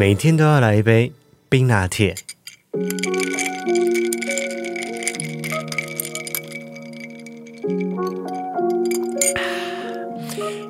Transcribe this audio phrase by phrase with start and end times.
[0.00, 1.12] 每天都要来一杯
[1.50, 2.14] 冰拿铁。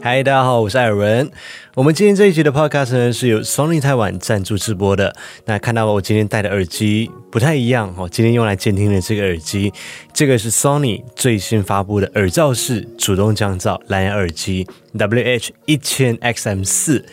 [0.02, 1.30] 嗨，大家好，我是艾文。
[1.76, 5.14] 我们今天这一集的 Podcast 呢，是由 Sony 台湾赞助直播的。
[5.44, 9.72] 那看到我今天戴的耳机不太一样哦，今天用来监听的这个耳机，
[10.12, 17.04] 这个是 Sony 最新发布的耳罩式主动降噪蓝牙耳机 WH 一千 XM 四。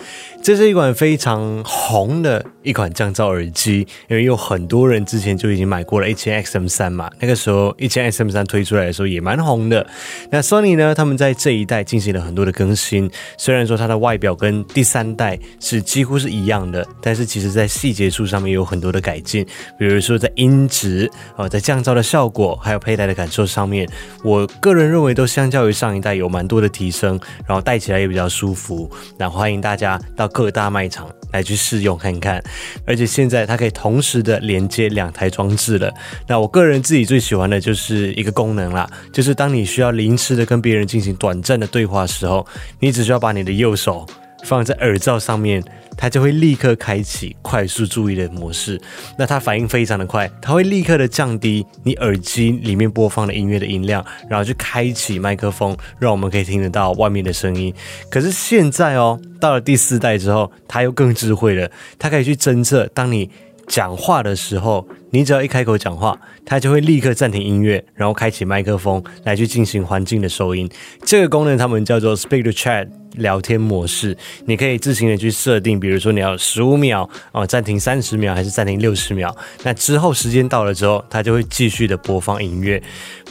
[0.41, 9.85] 这是一款非常红的一款降噪耳机，因为有很多人之前就已经买过了一千 XM 三嘛，那个时候一千 XM 三推出来的时候也蛮红的。
[10.31, 19.45] 那 Sony 呢，他们在这一代进行了很多的更新，虽然说它的外表跟第三代是几乎是一样的，但是其实在细节处上面有很多的改进，
[19.77, 23.85] 比如说在音质啊，在降噪的效果，还有佩戴的感受上面，
[24.23, 28.89] 我个人认为都相较于上一代有蛮多的提升，然后戴起来也比较舒服。
[29.17, 30.25] 那欢迎大家到。
[30.37, 32.43] 各大卖场来去试用看看，
[32.85, 35.91] 而且现在它可以同时的连接两台装置了。
[36.27, 42.45] 那我个人自己最喜欢的就是一个功能啦，就是当你需要临时的跟别人进行短暂的对话的时候，
[42.79, 44.05] 你只需要把你的右手
[44.47, 45.63] 放在耳罩上面。
[45.99, 48.79] 它就会立刻开启快速注意的模式，
[49.17, 57.73] 那它反应非常的快，它会立刻的降低你耳机里面播放的音乐的音量，然后去开启麦克风，让我们可以听得到外面的声音。
[58.11, 63.27] 可是现在哦，到了第四代之后，它又更智慧了，它可以去侦测当你
[63.65, 66.15] 讲话的时候，你只要一开口讲话，
[66.45, 70.69] 它就会立刻暂停音乐，然后开启麦克风来去进行环境的收音。
[71.03, 72.87] 这个功能他们叫做 Speak to Chat。
[73.17, 79.35] 聊天模式，你可以自行的去设定，比如说你要十五秒啊，暂停三十秒，还是暂停六十秒？
[79.63, 82.81] 那之后时间到了之后，它就会继续的播放音乐。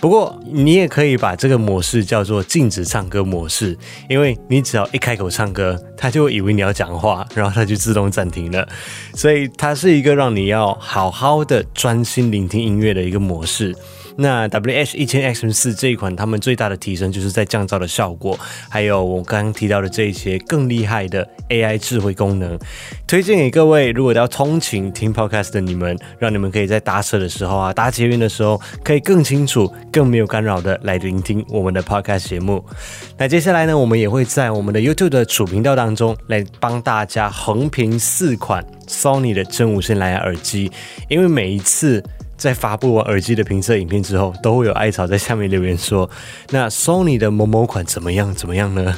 [0.00, 3.76] 不过你也可以把这个模式叫做禁止唱歌模式，
[4.10, 8.69] 因为你只要一开口唱歌，它就会以为你要讲话，然后它就自动暂停了。
[9.14, 13.75] 所以它是一个让你要好好的专心聆听音乐的一个模式。
[14.19, 18.38] 那 WH 一千 XM 四这一款，他们最大的提升就是在降噪的效果，
[18.71, 22.59] 还有我刚刚提到的这一些更厉害的 AI 智慧功能，
[23.06, 32.65] 推荐给各位，如果要通勤听 Podcast 的你们，让你们可以在搭车的时候啊，搭捷运的时候，可以更清楚、更没有干扰的来聆听我们的 Podcast 节目。
[33.19, 40.72] 那接下来呢，我们也会在我们的 YouTube 的主频道当中来帮大家横评四款 Sony 的真无线蓝牙耳机，
[41.09, 42.03] 因为每一次。
[42.36, 46.08] 在发布完耳机的评测影片之后，都会有艾草在下面留言说
[46.50, 48.34] ：“那 Sony 的某某款怎么样？
[48.34, 48.94] 怎么样呢？”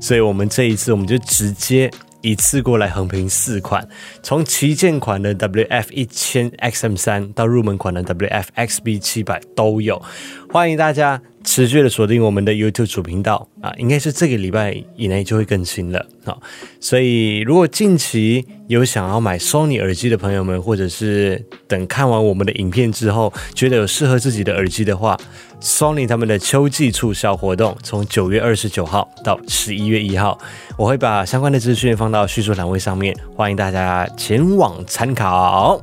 [0.00, 1.90] 所以，我们这一次我们就直接
[2.20, 3.86] 一次过来横评四款，
[4.22, 10.02] 从旗舰款的 WF 一千 XM 三到入门款的 WF XB 七百都有，
[10.50, 11.22] 欢迎大家。
[11.42, 16.36] 持续的锁定我们的 YouTube 主频道啊，应该是这个礼拜以内就会更新了啊。
[16.80, 25.18] 所以如果近期有想要买 Sony 耳机的朋友们，或者是等看完我们的影片之后，觉得有适合自己的耳机的话
[25.60, 30.38] ，Sony 他们的秋季促销活动从九月二十九号到十一月一号，
[30.76, 35.80] 我会把相关的资讯放到叙述栏位上面，欢迎大家前往参考。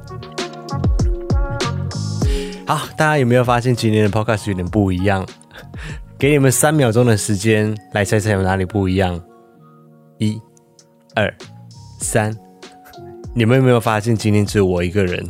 [2.67, 5.25] 好，大家有没有发现今天的 Podcast 有点不一样？
[6.18, 9.22] 给你们三秒钟的时间来猜猜有哪里不一样。
[10.18, 10.41] 一、
[11.16, 11.31] 二、
[12.00, 12.35] 三，
[13.35, 15.23] 你们有没有发现今天只有我一个人？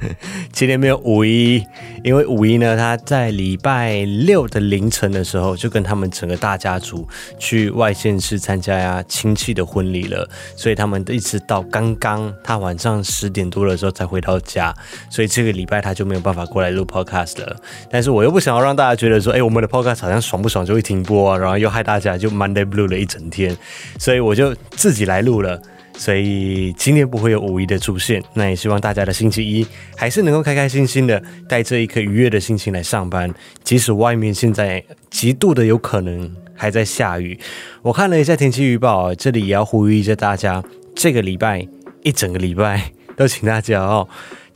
[0.52, 1.64] 今天没有五一，
[2.02, 7.06] 因为五一呢，他在礼拜六的凌晨的时候就跟他们整个大家族
[7.38, 14.74] 去外县市参加呀亲戚的婚礼了，所以他们一直到刚刚他晚上十点多的时候才回到家，
[15.10, 17.56] 所以这个礼拜他就没有办法过来录 podcast 了。
[17.90, 23.56] 但是我又不想要让大家觉得说，哎，我们的 podcast 好像爽不爽就会停播啊，然后又害大家就 Monday Blue 了一整天，
[23.98, 25.60] 所以我就自己来录了。
[26.00, 33.30] 所以今天不会有五一的出现，那也希望大家的星期一还是能够开开心心的带着一颗愉悦的心情来上班，
[33.62, 37.38] 即使外面现在极度的有可能还在下雨。
[37.82, 40.64] 我看了一下天气预报，这里也要呼吁一下大家，
[40.94, 41.68] 这个礼拜
[42.02, 44.08] 一整个礼拜都请大家哦，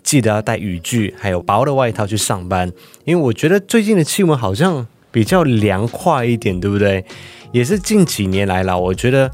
[0.03, 2.73] 记得要带雨具还有薄的外套去上班，
[3.05, 7.05] 因为我觉得最近的气温好像比较凉快一点，对不对？
[7.53, 9.31] 也是近几年来了，我觉得。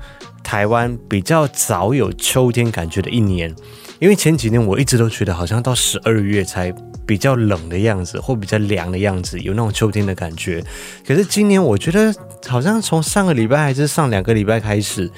[0.51, 3.55] 台湾比较早有秋天感觉的一年，
[4.01, 6.75] 因为前几年我一直都觉得好像到十二月才
[7.07, 10.61] 比较冷的样子，或比较凉的样子，有那种秋天的感觉。
[11.07, 12.13] 可是今年我觉得
[12.49, 15.09] 好像从上个礼拜还是上两个礼拜开始，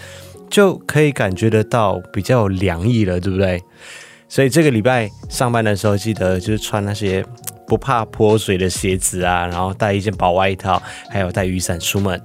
[0.50, 3.58] 就可以感觉得到比较凉意了，对不对？
[4.28, 7.24] 所以这个礼拜上班的时候，记得就是穿那些
[7.66, 12.20] 不怕泼水的鞋子啊，然后带一件薄外套，还有带雨伞出门。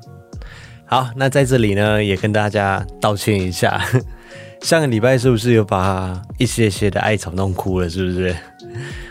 [0.90, 3.86] 好，那在这里呢，也跟大家道歉一下。
[4.64, 7.90] 上个礼拜是不是有把一些些的艾草弄哭了？
[7.90, 8.34] 是不是？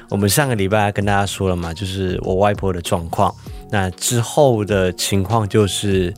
[0.09, 3.33] 我们上个礼拜跟大家说了嘛，就是我外婆的状况。
[3.71, 6.15] 那之后的情况就是，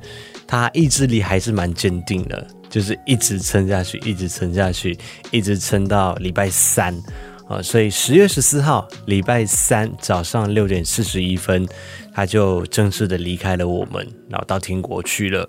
[0.46, 4.96] 她意志力还是蛮坚定的，就是一直撑下去，一直撑下去，
[5.32, 6.94] 一直撑到礼拜三
[7.48, 7.62] 啊。
[7.62, 11.66] 所以十月十四号礼拜三早上六点四十一分，
[12.14, 15.48] 他就正式的离开了我们，然后到天国去了。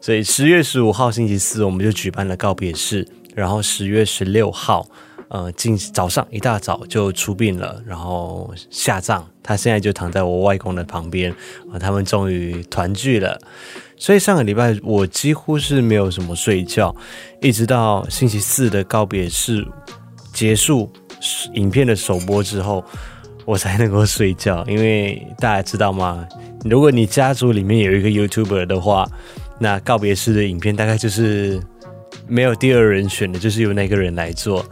[0.00, 3.06] 所以十月十五号星期四，我们就举办了告别式。
[3.34, 4.84] 然后十月十六号，
[5.28, 9.24] 呃，今早上一大早就出殡了，然后下葬。
[9.40, 11.30] 他现在就躺在我外公的旁边，
[11.72, 13.40] 啊，他们终于团聚了。
[13.96, 16.94] 所以上个礼拜我几乎是没有什么睡觉，
[17.40, 19.64] 一直到星期四的告别式
[20.32, 20.92] 结束，
[21.54, 22.84] 影片的首播之后，
[23.44, 24.64] 我才能够睡觉。
[24.66, 26.26] 因为大家知道吗？
[26.64, 29.08] 如果你家族里面有一个 YouTuber 的话，
[29.58, 31.60] 那告别式的影片大概就是。
[32.26, 34.64] 没有第二人选的，就是由那个人来做。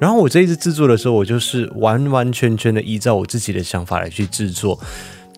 [0.00, 4.78] 然后我这一次制作的时候，我就是完完全全的依照我自己的想法来去制作，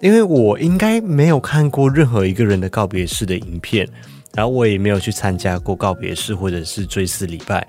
[0.01, 3.89] 因为我应该没有看过任何一个人的告别式的影片，
[4.33, 7.67] 然后我也没有去参加过告别式或者是追思礼拜，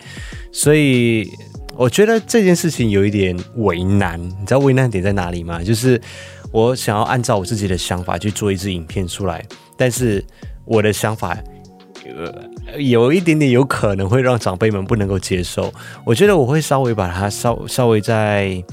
[0.51, 1.27] 所以
[1.77, 4.19] 我觉得这件事情有一点为难。
[4.19, 5.63] 你知道为难点在哪里吗？
[5.63, 6.01] 就是
[6.51, 9.45] 我想要按照我自己的想法去做一支影片出来，
[9.77, 10.24] 但是
[10.65, 11.38] 我的想法。
[12.15, 15.74] 呃，有一点点有可能会让长辈们不能够接受。
[16.06, 18.63] 我觉得我会稍微把它稍稍微再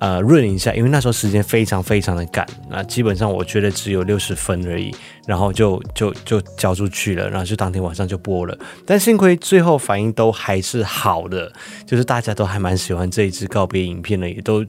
[0.00, 2.44] 呃润一下，因为那时候时间非常非常的赶。
[2.68, 4.90] 那基本上我觉得只有六十分而已，
[5.26, 8.58] 然后就就就交出去了，然后就当天晚上就播了。
[8.84, 11.52] 但幸亏最后反应都还是好的，
[11.86, 14.64] 就是大家都还蛮喜欢这一支告别影片的，也都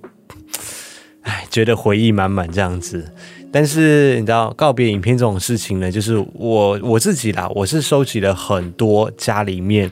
[1.23, 3.11] 哎觉得回忆满满这样子。
[3.53, 9.91] 但是你知道告别影片这种事情呢，就是我我自己啦，我是收集了很多家里面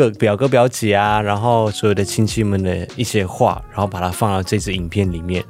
[0.00, 5.44] 各表哥表姐啊，然后所有的亲戚们的一些话，然后把它放到这支影片里面。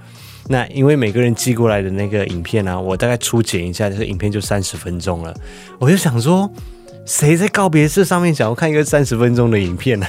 [0.48, 5.32] 那因为每个人寄过来的那个影片，啊，我大概初剪一下，这个影片就三十分钟了。
[5.78, 6.50] 我就想说，
[7.06, 10.06] 谁在告别式上面想要看一个三十分钟的影片呢？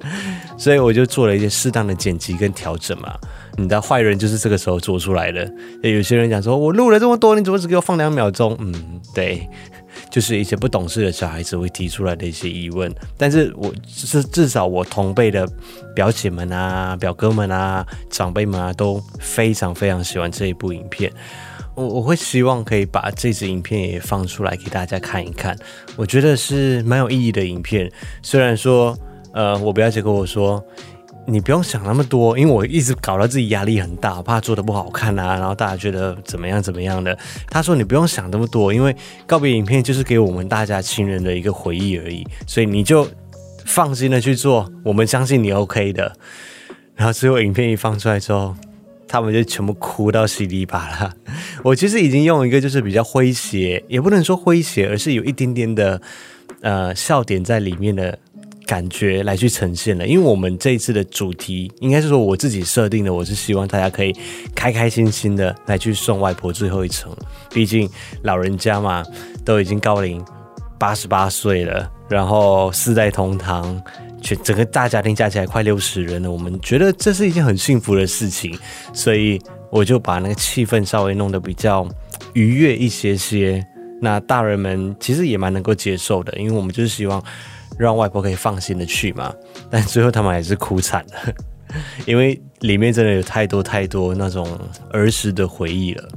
[0.58, 3.14] 所以我就做了一些适当的剪辑跟调整嘛。
[3.56, 5.50] 你的坏人就是这个时候做出来的。
[5.82, 8.54] 有些人讲说，我录了这么多，你怎么只给我放两秒钟？
[8.60, 9.48] 嗯，对，
[10.10, 12.92] 就是一些不懂事的小孩子会提出来的一些疑问。
[13.16, 15.48] 但是我是至少我同辈的
[15.94, 21.12] 表姐们啊、表哥们啊、长辈们啊，都非常非常喜欢这一部影片。
[21.74, 25.56] 我我会希望可以把这支影片也放出来给大家看一看。
[25.96, 27.90] 我觉得是蛮有意义的影片。
[28.22, 28.98] 虽然说，
[29.32, 30.62] 呃，我表姐跟我说。
[31.26, 37.16] 你不用想那么多，因为我一直搞到自己压力很大，怕做的不好看啊，然后大家觉得怎么样怎么样的。
[37.48, 38.94] 他说你不用想那么多，因为
[39.26, 43.06] 告别影片就是给我们大家亲人的一个回忆而已，所以你就
[43.64, 46.12] 放心的去做，我们相信你 OK 的。
[46.96, 48.56] 然后最后影片一放出来之后，
[49.06, 51.14] 他们就全部哭到稀里巴啦。
[51.62, 56.00] 我其实已经用一个就是比较诙谐，也不能说诙谐，而是有一点点的
[56.62, 58.18] 呃笑点在里面的。
[58.70, 64.14] 感觉来去呈现了，因为我们这一次的主题应该是说我自己设定的，我是希望大家可以
[64.54, 67.12] 开开心心的来去送外婆最后一程。
[67.52, 67.90] 毕竟
[68.22, 69.04] 老人家嘛，
[69.44, 70.24] 都已经高龄
[70.78, 73.82] 八十八岁了，然后四代同堂，
[74.22, 78.56] 全整个大家庭加起来快六十人了，我们觉得这是一件很幸福的事情，
[78.92, 79.36] 所以
[79.72, 81.84] 我就把那个气氛稍微弄得比较
[82.34, 83.66] 愉悦一些些。
[84.00, 87.20] 那大人们其实也蛮能够接受的，因为我们就是希望。
[87.78, 89.32] 让外婆可以放心的去嘛，
[89.70, 91.34] 但最后他们还是哭惨了，
[92.06, 94.46] 因为里面真的有太多太多那种
[94.90, 96.08] 儿时的回忆了。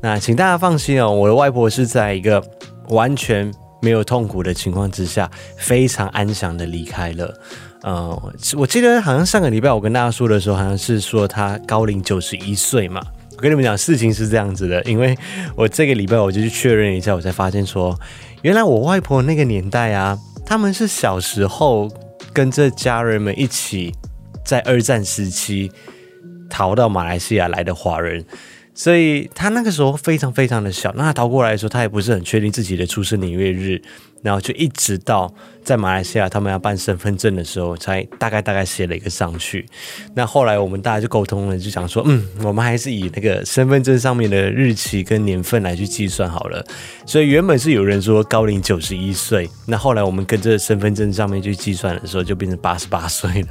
[0.00, 2.42] 那请大家放心哦，我的外婆是在一个
[2.88, 7.34] 完全没有痛苦的情况之下，非常安详的离开了。
[7.82, 13.00] 呃，我记得好像上个礼拜我跟大家说的时候，好像是说她高龄九十一岁嘛。
[13.36, 15.16] 我跟你们讲，事情是这样子的，因为
[15.54, 17.98] 我这个礼拜我就去确认一下，我才发现说，
[18.42, 20.18] 原来我外婆那个年代啊。
[20.46, 21.90] 他们是小时候
[22.32, 23.92] 跟着家人们一起
[24.44, 25.70] 在二战时期
[26.48, 28.24] 逃到马来西亚来的华人，
[28.72, 30.92] 所以他那个时候非常非常的小。
[30.96, 33.82] 那他逃过来的时候，他也不是很确定自己的出生年月日。
[34.22, 35.32] 然后就一直到
[35.62, 39.66] 在马来西亚，他们要办身份证的时候，才大概大概写了一个上去。
[40.14, 46.64] 那后来我们大家就沟通了，就想说，嗯，我们还是以那个身份证上面的日期跟年份来去计算好了。
[47.04, 53.48] 所以原本是有人说高龄九十一岁，那后来我们跟着身份证上面去计算的时候，就变成八十八岁了。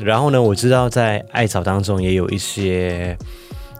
[0.00, 3.16] 然后呢，我知道在艾草当中也有一些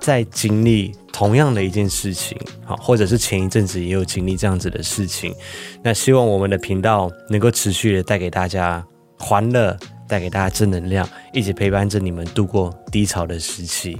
[0.00, 5.32] 在经历同样的一件事情，好，或者是前一阵子也有经历这样子的事情，
[5.80, 8.84] 那希望我们的频道能够持续的带给大家
[9.16, 9.78] 欢乐，
[10.08, 13.96] 带给大家正能量，一起陪伴着你们度过低潮的时期。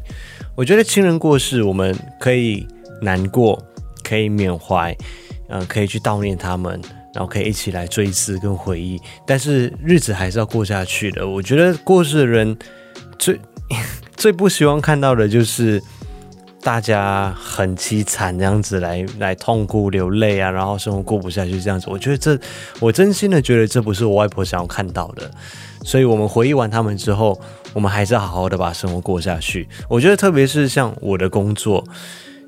[0.56, 2.66] 我觉得亲人过世，我们可以
[3.00, 3.62] 难过，
[4.02, 4.92] 可以缅怀，
[5.48, 6.80] 嗯、呃，可以去悼念他们，
[7.14, 11.24] 然后可以一起来追思跟回忆，但是日子还是要过下去的。
[11.24, 12.58] 我觉得过世的人
[13.20, 13.40] 最
[14.16, 15.80] 最不希望看到的就是。
[16.64, 22.38] 大家很凄惨，这样子来来痛哭流泪啊，然后生活过不下去这样子，我觉得这，
[22.80, 25.30] 我真心的觉得这不是我外婆想要看到的。
[25.84, 27.38] 所以，我们回忆完他们之后，
[27.74, 29.68] 我们还是要好好的把生活过下去。
[29.90, 31.84] 我觉得，特别是像我的工作，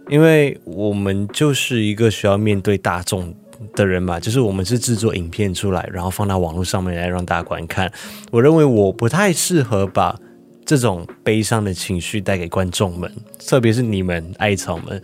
[0.08, 3.34] 因为我们就是一个需要面对大众
[3.74, 7.92] 的人嘛，就是我们是制作影片出来，然后放到网络上面来让大家观看。
[8.30, 10.18] 我认为我不太适合把。
[10.66, 13.10] 这种悲伤的情绪带给观众们，
[13.46, 15.00] 特别是你们艾草们，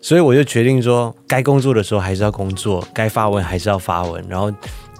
[0.00, 4.50] 所以我就决定说，该工作的时候还是要工作，该发文还是要发文，然后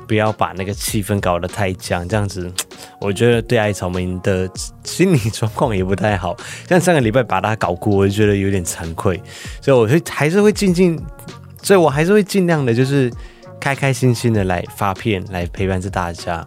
[0.06, 2.52] 不要把那个气氛搞得太僵，这样子
[3.00, 4.46] 我觉得对艾草们的
[4.84, 6.36] 心理状况也不太好。
[6.68, 9.18] 像上个礼拜把他搞哭，我就觉得有点惭愧，
[9.62, 11.00] 所以我会还是会尽尽，
[11.62, 13.10] 所以我还是会尽量的，就是
[13.58, 16.46] 开开心心的来发片，来陪伴着大家。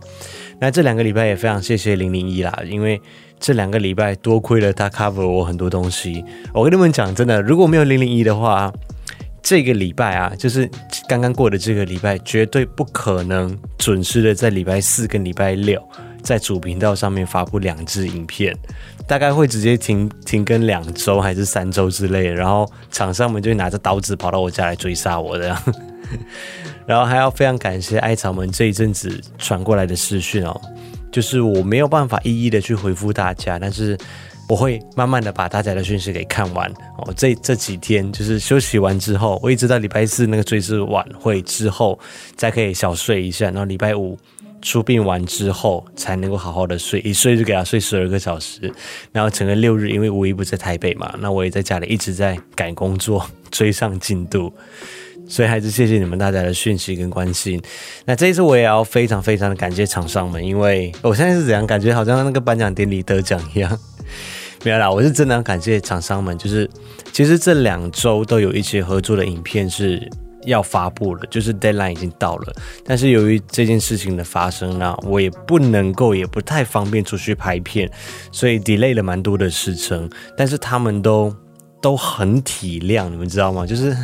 [0.60, 3.02] 那这两个礼拜也非常谢谢零零一啦，因为。
[3.40, 6.24] 这两个礼拜多亏了他 cover 我很多东西。
[6.54, 8.72] 我跟你们讲，真的，如果没有零零一的话，
[9.42, 10.70] 这个礼拜啊，就是
[11.08, 15.82] 刚刚过的这个礼拜，绝对不可能准时的在礼拜四跟礼拜六
[16.22, 18.54] 在主频道上面发布两支影片，
[19.08, 22.34] 大概会直接停停更两周还是三周之类的。
[22.34, 25.58] 然后厂商们就拿着刀子跑到我家来追杀我这样。
[26.86, 30.60] 然后还要非常感谢艾草们这一阵子传过来的私讯哦。
[31.12, 33.98] 就是我没有办法一一的去回复大家，但是
[34.48, 37.14] 我会慢慢的把大家的讯息给看完哦。
[37.16, 42.00] 这这几天就是休息完之后，我一直到礼拜四那个追思晚会之后，
[42.36, 44.18] 再可以小睡一下，然后礼拜五
[44.62, 48.72] 出殡完之后才能够好好的睡，一睡就给他睡十二个小时。
[49.12, 54.54] 然后整个六日，因为五一不在台北嘛，那我也在家里一直在赶工作，追上进度。
[55.28, 57.62] 所以还是谢谢你们大家的讯息跟关心。
[58.06, 63.80] 那这一次我也要非常非常的感谢厂商们，因为我现在是怎样感觉好像那个颁奖典礼得奖一样。
[64.64, 66.70] 没有啦，我是真的要感谢厂商们，就是
[67.12, 70.10] 其实这两周都有一些合作的影片是
[70.46, 72.54] 要发布了，就是 deadline 已经到了。
[72.84, 77.90] 但是由于这件事情的发生呢，我也不能够，也不太方便出去拍片，
[78.32, 80.10] 所以 delay 了蛮多的时程。
[80.36, 81.34] 但是他们都
[81.82, 83.66] 都很体谅，你们知道吗？
[83.66, 83.96] 就是。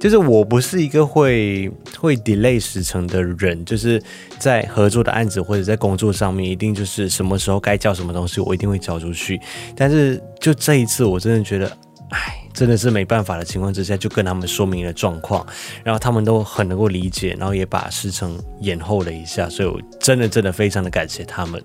[0.00, 4.00] 就是我不是一个会会 delay 时程的人，就是
[4.38, 9.40] 在合作的案子或者在工作上面，一定就是什么时候该交什么东西，我一定会交出去。
[9.76, 11.66] 但是就这一次，我真的觉得，
[12.10, 15.46] 哎，真的是没办法的情况之下，就跟他们说明了状况，
[15.84, 21.62] 然后他们都很能够理解，然后也把时程延后了一下，所以我真的真的非常的感谢他们。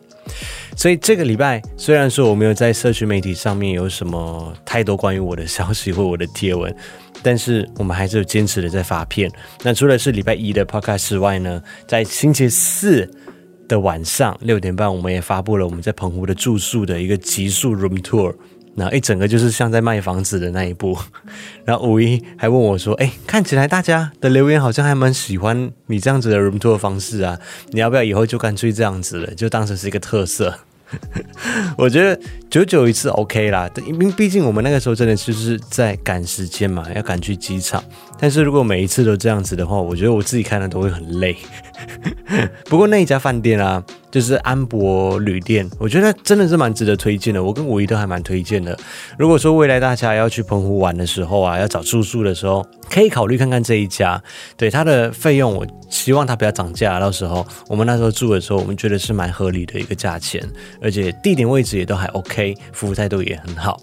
[0.77, 6.71] 所以这个礼拜，虽然说我没有在社群媒体上面有什么太多关于我的消息或我的贴文。
[7.23, 9.31] 但是我们还是有坚持的在发片。
[9.63, 13.09] 那除了是礼拜一的 podcast 之外呢，在星期四
[13.67, 18.35] 的晚上六点半，我们也发布了我们在澎湖的住宿的一个极速 room tour。
[18.75, 20.97] 然后一整个就是像在卖房子的那一部。
[21.65, 27.39] 然后五一还问我说：“哎，看起来大家的留言好像还蛮喜欢你这样子的 room tour 方式啊，
[27.71, 30.53] 你要不要以后就干脆这样子了，就当成是一个特色？”
[31.75, 32.19] 我觉得
[32.51, 37.83] 久久一次 OK 啦，因为毕竟我们那个时候真的就是在赶时间嘛，要赶去机场。
[38.19, 41.35] 但是如果每一次都这样子的话，我觉得我自己看了都会很累。
[42.69, 43.83] 不过那一家饭店啊。
[44.13, 47.43] 就是安博旅店，我觉得真的是蛮值得推荐的。
[47.43, 48.77] 我跟五一都还蛮推荐的。
[49.17, 54.21] 如果说未来大家要去澎湖玩的时候啊，要找住宿的时候，可以考虑看看这一家。
[54.55, 56.99] 对，它的费用，我希望它不要涨价。
[56.99, 60.47] 到时候我们那时候住的时候，我们觉得是蛮合理的一个价钱，
[60.79, 63.81] 而且地点位置也都还 OK，服务态度也很好。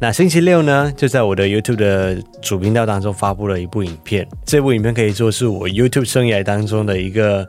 [0.00, 4.26] 那星期六呢，就在我的 YouTube 的主频道当中发布了一部影片。
[4.44, 7.48] 这部影片可以说是我 YouTube 生涯当中的一个。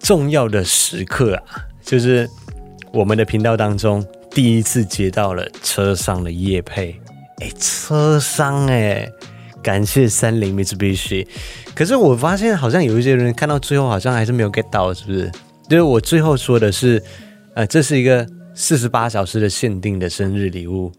[0.00, 1.42] 重要的时刻啊，
[1.82, 2.28] 就是
[2.92, 6.98] 我们的频道当中第一次接到了车商的业配，
[7.40, 9.08] 哎，车商哎，
[9.62, 11.26] 感谢三菱 Mitsubishi。
[11.74, 15.30] 可是我发现好像有一些人看到最后好像还是没有 get 到，是不是？
[15.68, 17.02] 就是我最后说的是，
[17.54, 20.90] 呃，这是一个四十八小时的限定的生日礼物，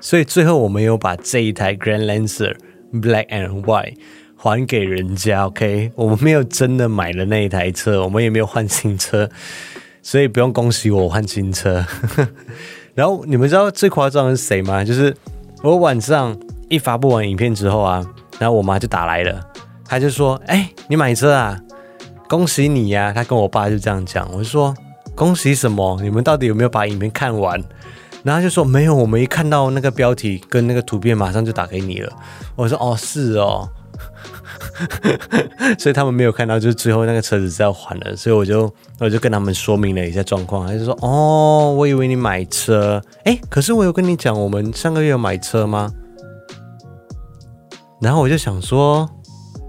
[0.00, 2.54] 所以最后我们有把这一台 Grand Lancer
[2.92, 3.94] Black and White。
[4.42, 5.92] 还给人家，OK？
[5.94, 9.28] 我们没有真的买了那一台车，我们也没有换新车，
[10.02, 11.84] 所以不用恭喜我换新车。
[12.96, 14.82] 然后你们知道最夸张的是谁吗？
[14.82, 15.14] 就是
[15.62, 16.34] 我晚上
[16.70, 18.02] 一发布完影片之后啊，
[18.38, 19.46] 然后我妈就打来了，
[19.84, 21.60] 她就说：“哎、你买车啊？
[22.26, 24.74] 恭喜你呀、！”她跟我爸就这样讲，我就说
[25.14, 25.98] ：“恭喜什么？
[26.00, 27.62] 你们到底有没有把影片看完？”
[28.24, 32.10] 然后就说：“没有，我们一看到那个标题跟那个图片，马上就打给你了。”
[32.56, 33.68] 我说：“哦，是哦。”
[35.78, 45.92] 所以他们没有看到，就是最后那个车子是要还的，所以我就我就跟他们说明了一下状况，他就说：“哦，我以为你买车，哎，可是我有跟你讲，我们上个月有买车吗？”
[48.00, 49.08] 然后我就想说，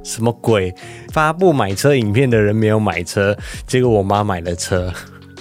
[0.04, 0.74] 什么鬼？
[1.12, 3.36] 发布买车影片的人没有买车，
[3.68, 4.92] 结果我妈买了车。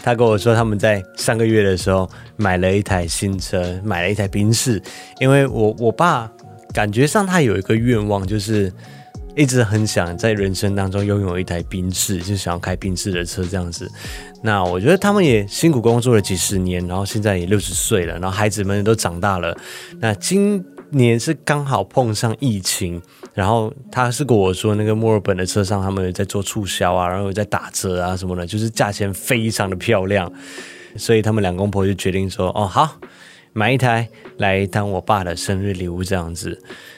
[0.02, 4.82] 她跟我说，他们在上个月的时候买了一台新车，买了一台宾士。
[5.20, 6.30] 因为我我爸
[6.72, 8.72] 感觉上他有一个愿望，就是
[9.40, 13.90] 一直很想在人生当中拥有一台宾士，就想要开宾士的车这样子。
[14.42, 19.56] 那我觉得他们也辛苦工作了几十年，然后现在也六十岁了，然后孩子们都长大了。
[19.98, 23.00] 那今年是刚好碰上疫情，
[23.32, 30.30] 然后他是跟我说，那个墨尔本的车上他们在做促销啊，然后在打折啊什么的，就是价钱非常的漂亮，
[30.96, 32.98] 所以他们两公婆就决定说，哦好，
[33.52, 36.56] 买一台来当我爸的生日礼物这样子，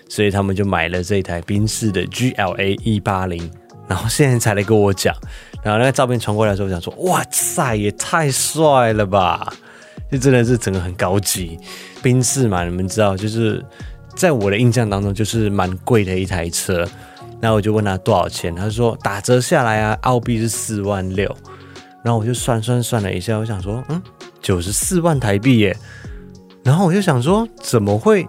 [0.09, 3.51] 所以他们就买了这一台宾士的 GLA 一八零，
[3.89, 5.15] 然后现在才来跟我讲，
[5.63, 9.53] 然后那个照片传过来的时候，我想说，哇塞，也太帅了吧！
[10.11, 11.59] 就真的是整个很高级，
[12.03, 13.65] 宾士嘛，你们知道，就是
[14.15, 16.87] 在我的印象当中就是蛮贵的一台车。
[17.41, 21.35] 然后我就问他多少钱，他说打折下来啊，澳币是四万六。
[22.05, 24.01] 然后我就算算算了一下，我想说，嗯，
[24.41, 25.77] 九十四万台币耶。
[26.65, 28.27] 然后我就想说，怎么会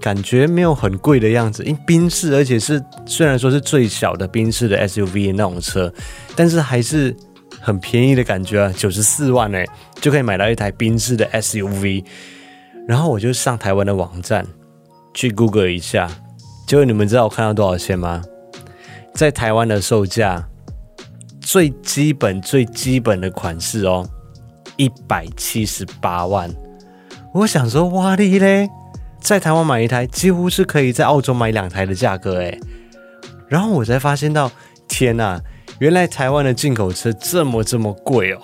[0.00, 1.64] 感觉没有很贵的样子？
[1.64, 5.92] 因为宾士，而且是虽然说是最小的宾士的 SUV 那种车，
[6.36, 7.16] 但是还是。
[7.60, 9.66] 很便宜的感觉啊，九十四万哎，
[10.00, 12.04] 就可以买到一台宾士的 SUV。
[12.86, 14.46] 然后我就上台湾的网站
[15.12, 16.08] 去 Google 一下，
[16.68, 18.22] 结果你们知道我看到多少钱吗？
[19.12, 20.48] 在台湾的售价
[21.40, 24.08] 最基本最基本的款式哦，
[24.76, 26.48] 一百七十八万。
[27.32, 28.68] 我想说，哇哩嘞，
[29.20, 32.58] 在台湾买一台几乎是可以在澳洲买两台的价格哎。
[33.48, 34.50] 然后我才发现到，
[34.88, 35.40] 天呐！
[35.78, 38.40] 原来台湾的进口车这么这么贵哦，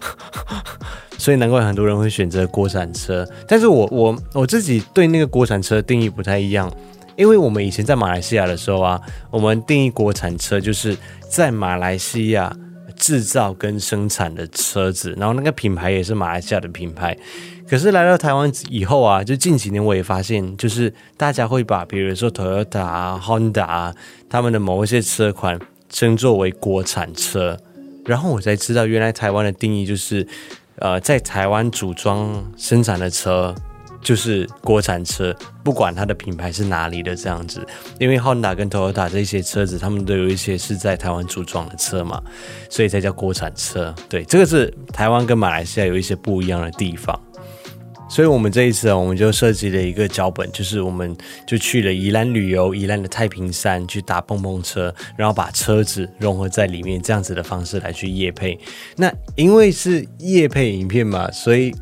[1.18, 3.28] 所以难怪很多人会选择国产车。
[3.46, 6.72] 但是我我我自己对那个国产车定义不太一样，
[7.16, 8.98] 因为我们以前在马来西亚的时候啊，
[9.30, 10.96] 我们定义国产车就是
[11.28, 12.50] 在马来西亚
[13.02, 17.18] 制造跟生产的车子，然后那个品牌也是马来西亚的品牌。
[17.68, 23.94] 可是来到台湾以后啊，就近几年我也发现，就是大家会把比如说 Toyota 啊、Honda 啊，
[24.28, 25.58] 他们的某一些车款。
[25.94, 27.54] 称作为国产车，
[28.06, 30.26] 然后我才知道，原来台湾的定义就是，
[30.76, 33.54] 呃，在台湾组装生产的车
[34.02, 37.64] 就是国产车，不管它的品牌是哪里的这样子。
[37.98, 42.20] 因为 Honda 跟 Toyota 这些车子，他们都有一些是在台湾组装的车嘛，
[42.68, 43.94] 所以才叫国产车。
[44.08, 47.18] 对，这个是台湾跟马来西亚有一些不一样的地方。
[48.08, 58.58] 所以，我们这一次啊，我们就设计了一个脚本，就是我们就去了宜兰旅游，宜兰的太平山去搭碰碰车，然后把车子融合在里面，这样子的方式来去夜配。
[58.96, 61.74] 那因为是夜配影片嘛，所以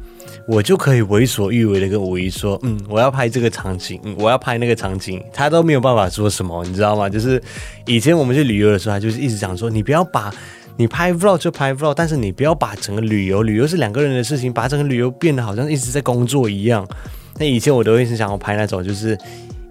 [0.47, 7.09] 我就可以为所欲为的跟五一说，嗯，我要拍这个场景，我要拍那个场景，他都没有办法说什么，你知道吗？
[7.09, 7.43] 就是
[7.87, 10.33] 以前我们去旅游的时候，他就是一直讲说，你不要把。
[10.77, 16.89] 你拍 vlog 就拍 vlog，但是你不要把整个旅游，旅游是两个人的事情，把整个旅游变得好像一直在工作一样。
[17.37, 19.19] 那以前我都一直想要拍那种，就是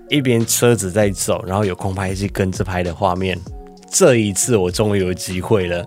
[0.07, 3.35] 一边车子在走，然后有空拍机跟着拍的画面。
[3.89, 5.83] 这一次我终于有机会了。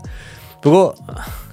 [0.61, 0.93] 不过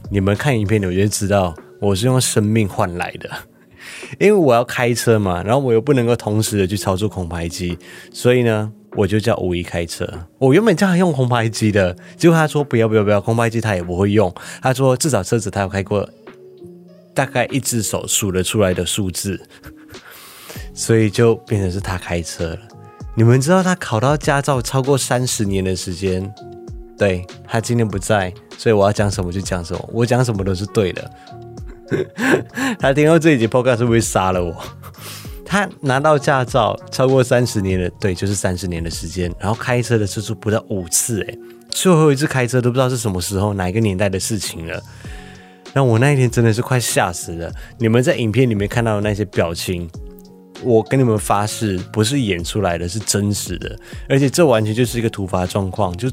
[0.09, 3.29] 你们看影片，你们就知道我是用生命换来的，
[4.19, 7.77] 因为我要开车嘛，然后我又不能够同时的去操作空拍机，
[8.11, 8.71] 所以呢。
[8.95, 10.03] 我就叫五一开车。
[10.39, 14.33] 我原本叫他用空拍机的，结果他说不要不要不要，空拍机他也不会用。
[14.63, 16.09] 他说至少车子他有开过，
[17.13, 19.39] 大概一只手数得出来的数字，
[20.73, 22.57] 所以就变成是他开车了。
[23.15, 26.27] 你们知道他考到驾照超过三十年的时间？
[26.97, 31.09] 对，他今天不在，所以我要讲什么就讲什么，我讲什么都是对的。
[32.79, 34.55] 他听到这一集 Podcast 会不会杀了我？
[35.45, 39.33] 他拿到驾照超过三十年了，对，就是三十年的时间。
[39.39, 41.39] 然后开车的次数不到五次，诶，
[41.71, 44.79] 最后一次开车都不知道是什么时候，哪一个年代的事情了。
[45.73, 47.51] 那我那一天真的是快吓死了。
[47.79, 49.89] 你们在影片里面看到的那些表情，
[50.61, 53.75] 我跟你们发誓，不是演出来的，是真实的。
[54.07, 56.07] 而且这完全就是一个突发状况，就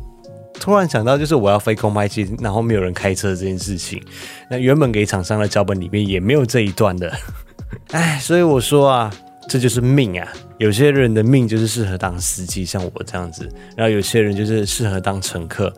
[0.58, 4.02] 突然想到，就是我要飞空拍机，然后没有人开车这件事情。
[4.50, 7.12] 那原本给厂商的脚本里面也没有这一段的。
[7.92, 9.12] 哎，所以我说啊。
[9.48, 10.28] 这就是命啊！
[10.58, 13.44] 有些人的命就是适合当司机，像我这样子；
[13.76, 15.72] 然后有些人就是适合当乘客。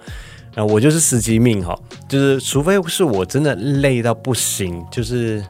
[0.55, 5.45] 那我就是司机命哈，就是除非是我真的累到不行，就是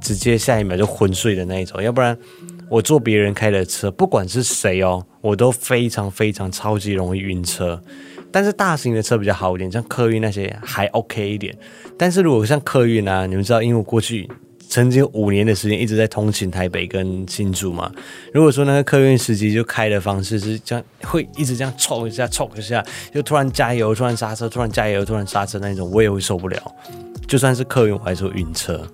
[0.00, 2.18] 直接下一秒就昏睡的那一种，要不然
[2.68, 7.80] 我坐别人开的车，不管是谁哦，我都非常非常超级容易晕车。
[8.32, 11.56] 但是大型的车比较好一点，像客运那些还 OK 一点。
[11.98, 14.28] 但是如果像客运啊，你们知道，因为我过去。
[14.72, 17.90] 曾经五年的时间一直在通勤台北跟新竹嘛。
[18.32, 22.80] 如果说那个客运司机就开的方式是这样，会一直这样冲一下冲一下，
[23.12, 26.74] 就突然加油，突然刹车，突然加油，突然刹车那种，我也会受不了。
[27.26, 28.86] 就算是客运，我还是会晕车。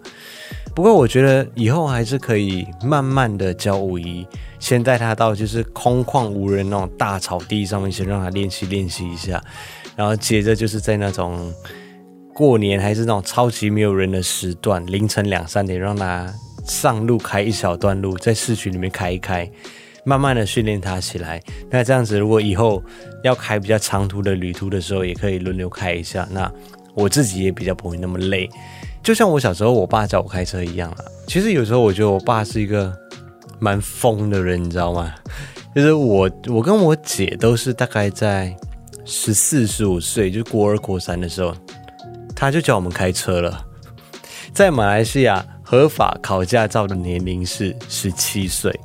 [0.74, 4.26] 不过我觉得以后还是可以慢慢的教五一，
[4.58, 9.42] 先带他到就是空旷无人那种大草地上面，先让他练习练习一下，
[9.96, 11.52] 然后接着就是在那种。
[12.38, 16.30] 过年还是那种超级没有人的时段，凌晨两三点，让他
[16.66, 19.50] 上路开一小段路，在市区里面开一开，
[20.04, 21.42] 慢慢的训练他起来。
[21.70, 22.82] 那这样子，如果以后
[23.24, 26.28] 要开比较长途的旅途的时候，也可以轮流开一下。
[26.30, 26.52] 那
[26.92, 28.46] 我自己也比较不会那么累。
[29.02, 30.98] 就像我小时候，我爸教我开车一样啊。
[31.26, 32.94] 其实有时候我觉得我爸是一个
[33.58, 35.14] 蛮疯的人，你知道吗？
[35.74, 38.56] 就是我，我跟我姐都是大概在
[39.04, 41.54] 十四、十五岁，就国二、国三的时候。
[42.34, 43.64] 她就教我们开车了，
[44.52, 48.78] 在马来西亚合法考驾照的年龄是十七岁，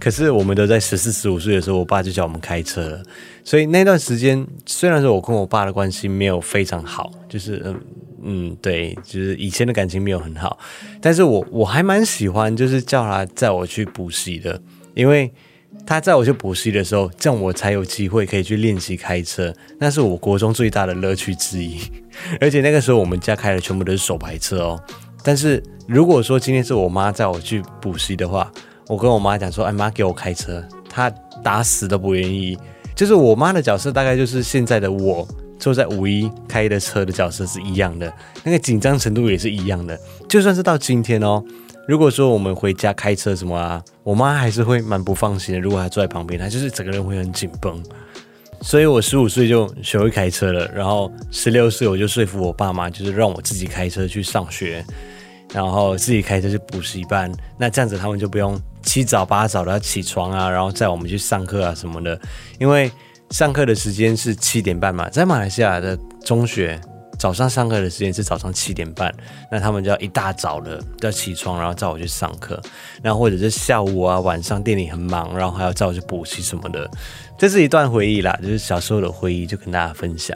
[0.00, 3.00] 可是我们都在十四、十五岁的时候，我爸就教我们开车。
[3.44, 7.80] 所以那段时间，虽然说我跟我爸的关系没有非常好，就是嗯
[8.22, 10.58] 嗯，对，就是以前的感情没有很好，
[11.00, 14.60] 但是我我还蛮喜欢，就是叫他载我去补习的，
[14.94, 15.30] 因为。
[15.86, 21.78] 他载我去补习的时候，这样我才有机会可以去练习开车，那是我国中最大的乐趣之一。
[22.40, 24.84] 而且那个时候我们家开的全部都是手排车哦。
[25.22, 28.52] 但是如果说今天是我妈载我去补习的话，
[28.90, 31.08] 我跟我妈讲说：“哎妈，给我开车。”她
[31.44, 32.58] 打死都不愿意。
[32.96, 35.26] 就是我妈的角色大概就是现在的我
[35.60, 39.96] 坐在五一开的车的角色是一样的，那个紧张程度也是一样的。
[40.28, 41.40] 就算是到今天哦。
[41.86, 45.60] 如果说我们回家开车什么啊，我妈还是会蛮不放心的。
[45.60, 47.80] 如果她坐在旁边，她就是整个人会很紧绷。
[48.60, 54.84] 所以我十五岁就学会开车了，然后十六岁我就说服我爸妈，就是让我自己开车去上学，
[55.52, 57.32] 然后自己开车去补习班。
[57.58, 62.20] 那这样子他们就不用七早八早的要起床啊，然后载我们去上课啊什么的。
[62.58, 62.90] 因为
[63.30, 66.80] 上课的时间是七点半嘛，在马来西亚的中学。
[67.18, 69.14] 早上上课的时间是早上七点半，
[69.52, 72.58] 那他们就要一大早的要起床，然后载我去上课，
[73.02, 76.90] 然后或者是下午啊晚上店里很忙，然后还要载我去补习什么的，
[77.36, 80.34] 这是一段回忆啦，就是小时候的回忆，就跟大家分享。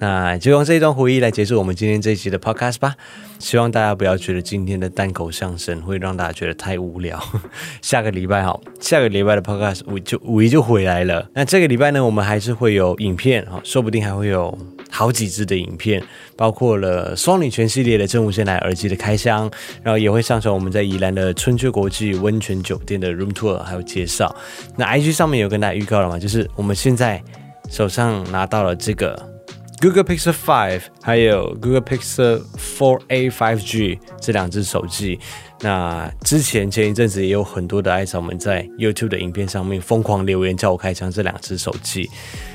[0.00, 2.94] 那就用这一段回忆来结束我们今天这一期的 podcast 吧。
[3.40, 7.20] 希望大家不要觉得今天的单口相声会让大家觉得太无聊。
[7.82, 11.28] 下个礼拜好，下个礼拜的 podcast 五就五一就回来了。
[11.34, 14.56] 那这个礼拜呢，我们还是会有影片哈，说不定还会有
[14.90, 16.02] 好几支的影片，
[16.36, 19.50] 包括了 Sony 全系列的真无线蓝牙耳机的开箱，
[19.82, 24.34] 然后也会上传我们在宜兰的春秋国际温泉酒店的 room tour 还有介绍。
[24.76, 27.22] 那 IG 上面有跟大家预告了嘛，就是我们现在
[27.68, 29.37] 手上拿到了这个。
[29.80, 35.20] Google Pixel 5还有 Google Pixel 4a 5G 这两只手机，
[35.60, 42.10] 那之前前一阵子也有很多的爱草们在 YouTube 的影片上面疯狂留言叫我开箱这两只手机，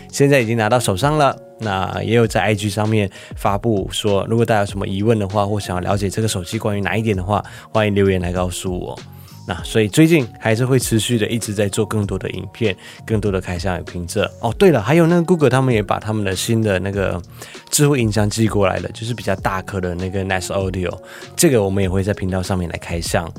[0.10, 1.34] 现在已经拿到手上了。
[1.60, 9.00] 那也有在 IG 上面发布说，如果大家有什么疑问的话，或想要了解这个手机关于哪一点的话，欢迎留言来告诉我。
[9.46, 12.74] 那所以最近还是会持续的一直在做更多的影片，
[13.06, 14.24] 更多的开箱与评测。
[14.40, 17.22] 哦，对了，还有那个 Google 他们也把他们的新的那个
[17.70, 20.98] 智慧音箱寄过来了，就是比较大颗的那个 Nest Audio，
[21.36, 23.30] 这个我们也会在频道上面来开箱，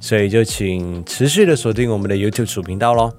[0.00, 3.10] 所以就请持续的锁定我们的 YouTube 主频道喽。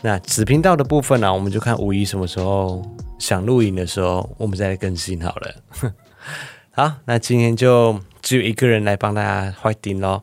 [0.00, 2.82] 那子频道的部分呢、我们就看五一什么时候
[3.20, 5.92] 想录影的时候，我们再来更新好了。
[6.74, 10.22] 好，那今天就只有一个人来帮大家画顶喽。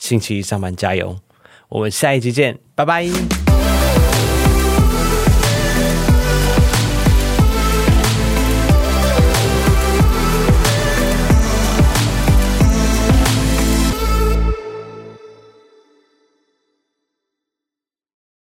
[0.00, 1.16] 星期一上班加油，
[1.68, 3.39] 我们下一期见，拜拜。